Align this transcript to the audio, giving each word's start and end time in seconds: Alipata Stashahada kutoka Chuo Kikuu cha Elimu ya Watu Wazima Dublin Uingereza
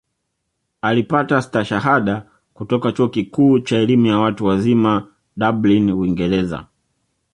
Alipata 0.81 1.41
Stashahada 1.41 2.27
kutoka 2.53 2.91
Chuo 2.91 3.07
Kikuu 3.09 3.59
cha 3.59 3.77
Elimu 3.77 4.05
ya 4.05 4.19
Watu 4.19 4.45
Wazima 4.45 5.07
Dublin 5.37 5.91
Uingereza 5.91 6.67